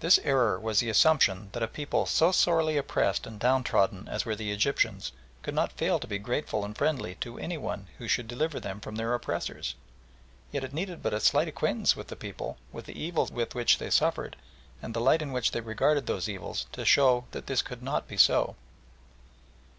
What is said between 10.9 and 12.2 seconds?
but a slight acquaintance with the